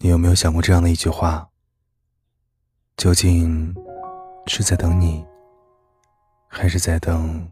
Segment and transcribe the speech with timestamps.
[0.00, 1.48] 你有没有想过这样的一句话？
[2.96, 3.74] 究竟
[4.46, 5.26] 是在等你，
[6.46, 7.44] 还是在等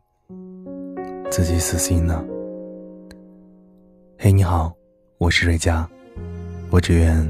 [1.29, 2.25] 自己死心呢？
[4.17, 4.73] 嘿，你好，
[5.19, 5.89] 我是瑞佳，
[6.71, 7.29] 我只愿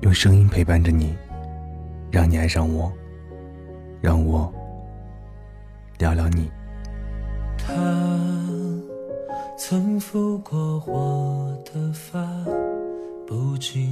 [0.00, 1.14] 用声音陪伴着你，
[2.10, 2.90] 让你爱上我，
[4.00, 4.50] 让我
[5.98, 6.50] 聊聊你。
[7.58, 7.74] 他
[9.58, 12.26] 曾抚过我的发。
[13.26, 13.89] 不经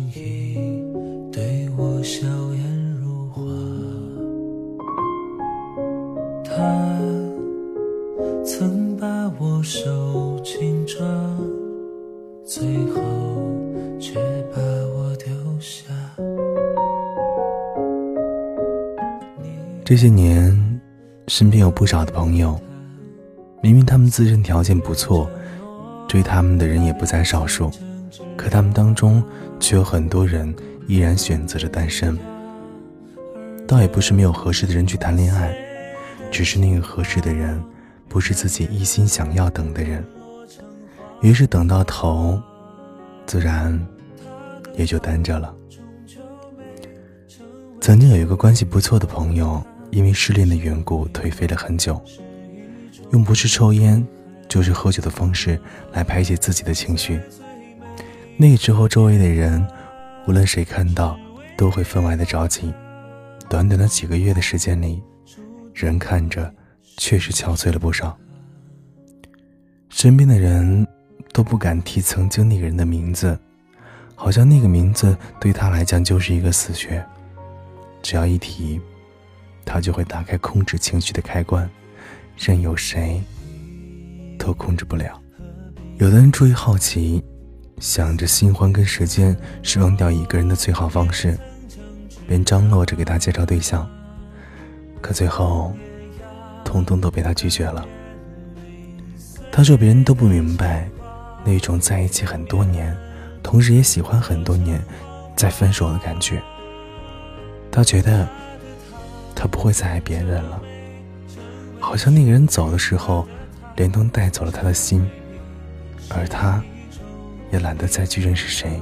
[19.89, 20.55] 这些年，
[21.29, 22.61] 身边有不少的朋友，
[23.63, 25.31] 明明他们自身条件不错，
[26.07, 27.71] 追他们的人也不在少数。
[28.37, 29.25] 可他们当中，
[29.59, 30.55] 却有很多人
[30.89, 32.19] 依然选择着单身。
[33.67, 35.57] 倒也不是没有合适的人去谈恋爱，
[36.31, 37.59] 只是那个合适的人，
[38.11, 40.05] 不是自己一心想要等的人。
[41.23, 42.39] 于是等到头，
[43.25, 43.75] 自然
[44.75, 45.55] 也就单着了。
[47.81, 52.01] 曾经有一个关系不错的朋友，因为失恋的缘故颓废了很久，
[53.13, 54.07] 用不是抽烟，
[54.49, 55.61] 就是喝酒的方式
[55.93, 57.21] 来排解自己的情绪。
[58.37, 59.67] 那之后，周围的人，
[60.27, 61.19] 无论谁看到，
[61.57, 62.73] 都会分外的着急。
[63.49, 65.03] 短短的几个月的时间里，
[65.75, 66.55] 人看着
[66.99, 68.17] 确实憔悴了不少。
[69.89, 70.87] 身边的人
[71.33, 73.37] 都不敢提曾经那个人的名字，
[74.15, 77.05] 好像那个名字对他来讲就是一个死穴。
[78.03, 78.81] 只要一提，
[79.69, 81.69] 他就会打开控制情绪的开关，
[82.39, 83.23] 任由谁
[84.39, 85.21] 都控制不了。
[85.99, 87.23] 有的人出于好奇。
[87.81, 91.39] 想着新欢跟时间是忘掉一个人的最好方式，
[92.27, 93.89] 便张罗着给他介绍对象，
[95.01, 95.73] 可最后，
[96.65, 97.87] 通通都被他拒绝了。
[99.53, 100.89] 他说别人都不明白，
[101.45, 102.93] 那种在一起很多年，
[103.45, 104.83] 同时也喜欢很多年，
[105.37, 106.43] 再分手的感觉。
[107.71, 108.29] 他觉得，
[109.39, 110.61] 他不会再爱别人了，
[111.79, 113.25] 好像那个人走的时候，
[113.77, 115.09] 连同带走了他的心，
[116.11, 116.61] 而他。
[117.51, 118.79] 也懒得再去认识谁，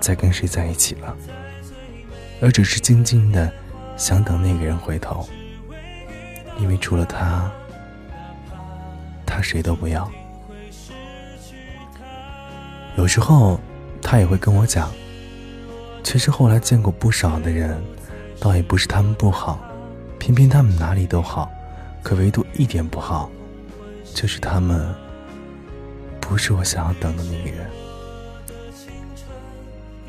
[0.00, 1.16] 再跟谁在一起了，
[2.42, 3.50] 而只是静静的
[3.96, 5.26] 想等那个人回头，
[6.58, 7.50] 因为除了他，
[9.24, 10.06] 他谁都不要。
[12.98, 13.58] 有时候
[14.02, 14.92] 他也会跟我讲，
[16.02, 17.82] 其实后来见过不少的人，
[18.40, 19.60] 倒也不是他们不好，
[20.18, 21.50] 偏偏他们哪里都好，
[22.02, 23.30] 可唯独一点不好，
[24.14, 24.92] 就是他们。
[26.20, 27.68] 不是我想要等的那个人。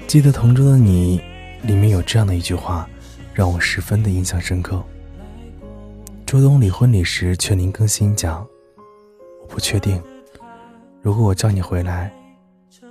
[0.07, 1.19] 记得《同桌的你》
[1.67, 2.87] 里面有这样的一句话，
[3.33, 4.83] 让我十分的印象深刻。
[6.27, 8.47] 周冬离婚礼时劝林更新讲
[9.41, 9.99] ：“我不确定，
[11.01, 12.13] 如果我叫你回来，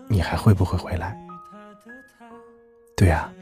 [0.09, 1.17] 你还会不会回来？”
[2.97, 3.33] 对啊，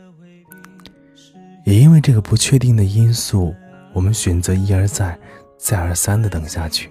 [1.68, 3.54] 也因为这个不确定的因素，
[3.92, 5.14] 我们选择一而再、
[5.58, 6.88] 再而三的等下去。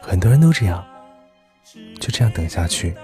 [0.00, 0.82] 很多人都这样。
[2.00, 2.94] 就这样等下去，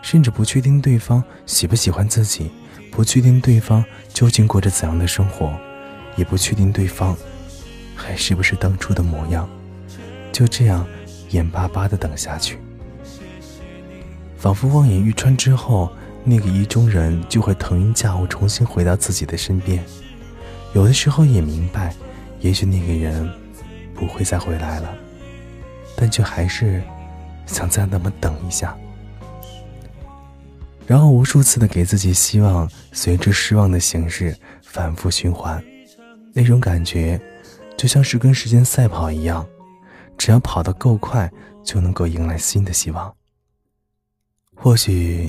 [0.00, 2.50] 甚至不确定对方喜不喜欢自己，
[2.90, 5.54] 不确定对方究竟过着怎样的生活，
[6.16, 7.14] 也不确定对方
[7.94, 9.46] 还是不是当初的模样。
[10.32, 10.86] 就这样
[11.32, 12.56] 眼巴巴的等下去，
[14.38, 15.92] 仿佛望眼欲穿之后，
[16.24, 19.84] 那个意中人就会腾云驾雾，重新回到自己的身边。
[20.74, 21.94] 有的时候也明白，
[22.40, 23.28] 也许那个人
[23.94, 24.94] 不会再回来了，
[25.96, 26.82] 但却还是。
[27.46, 28.78] 想再那么等一下，
[30.86, 35.60] 然后无数次的给自己希望，随着失望的形式反复循环，
[36.32, 37.20] 那种感觉
[37.76, 39.44] 就像是跟时间赛跑一样，
[40.16, 41.28] 只要跑得够快，
[41.64, 43.12] 就能够迎来新的希望。
[44.54, 45.28] 或许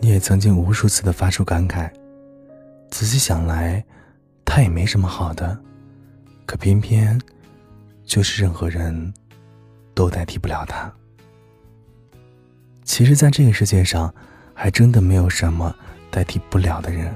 [0.00, 1.90] 你也曾经无数次的发出感慨，
[2.90, 3.84] 仔细想来，
[4.44, 5.58] 他也没什么好的，
[6.46, 7.20] 可偏偏
[8.04, 9.12] 就是任何人
[9.94, 10.90] 都代替不了他。
[12.84, 14.12] 其实，在这个世界上，
[14.54, 15.74] 还真的没有什么
[16.10, 17.14] 代替不了的人。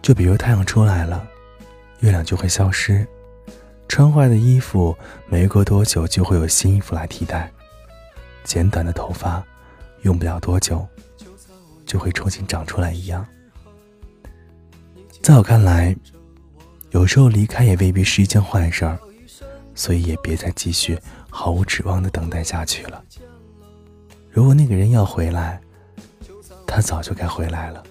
[0.00, 1.26] 就比如太阳出来了，
[2.00, 3.04] 月亮就会消失；
[3.88, 4.96] 穿坏的衣服，
[5.26, 7.48] 没过多久就会有新衣服来替代；
[8.44, 9.44] 剪短的头发，
[10.02, 10.86] 用不了多久
[11.86, 13.26] 就会重新长出来一样。
[15.20, 15.96] 在我看来，
[16.90, 18.98] 有时候离开也未必是一件坏事儿，
[19.74, 20.98] 所以也别再继续
[21.30, 23.02] 毫无指望的等待下去了。
[24.30, 25.60] 如果那个人要回来，
[26.66, 27.82] 他早就该回来了。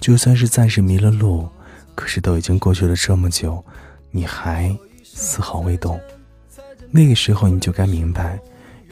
[0.00, 1.48] 就算是暂时迷了路，
[1.94, 3.64] 可是都已经过去了这么久，
[4.10, 5.98] 你还丝毫未动。
[6.90, 8.38] 那个时候你就该明白，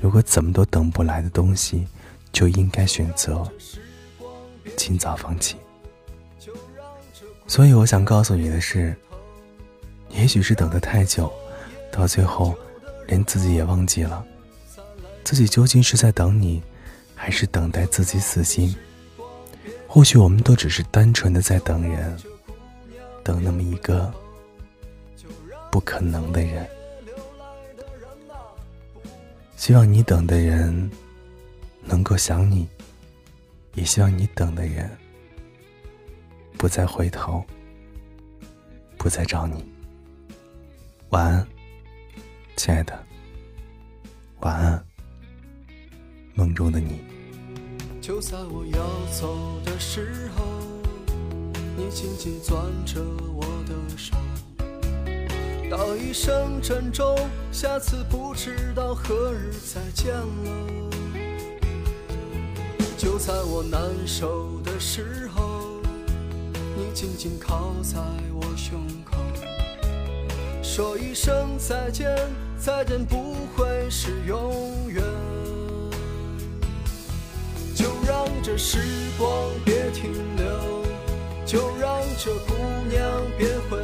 [0.05, 1.89] 如果怎么都等不来的东西，
[2.31, 3.43] 就应该选择
[4.77, 5.56] 尽早放弃。
[7.47, 8.95] 所以我想告诉你的是，
[10.11, 11.33] 也许是等得太久，
[11.91, 12.55] 到最后
[13.06, 14.23] 连自己也忘记了，
[15.25, 16.62] 自己究竟是在等你，
[17.15, 18.77] 还是等待自己死心？
[19.89, 22.15] 或许我们都只是单纯的在等人，
[23.23, 24.12] 等那么一个
[25.71, 26.69] 不可能的人。
[29.56, 30.91] 希望你等的人
[31.83, 32.69] 能够想你，
[33.75, 34.91] 也希望你等的人
[36.59, 37.43] 不再回头，
[38.99, 39.65] 不再找你。
[41.11, 41.47] 晚安，
[42.56, 43.06] 亲爱的，
[44.41, 44.85] 晚安，
[46.35, 47.01] 梦中的你。
[48.03, 50.45] 就在我要走的时候，
[51.77, 52.55] 你紧紧攥
[52.85, 53.01] 着
[53.33, 54.15] 我的手，
[55.71, 57.17] 道一声珍重，
[57.51, 60.91] 下次不知道何日再见了。
[62.97, 65.81] 就在我难受的时候，
[66.77, 67.99] 你紧紧靠在
[68.33, 69.17] 我胸口，
[70.63, 72.17] 说一声再见，
[72.59, 75.03] 再见不会是永远。
[77.75, 78.79] 就让这时
[79.19, 79.29] 光
[79.65, 80.47] 别停留，
[81.45, 82.55] 就让这姑
[82.89, 83.01] 娘
[83.37, 83.84] 别回，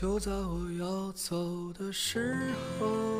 [0.00, 2.36] 就在我要走的时
[2.78, 3.17] 候。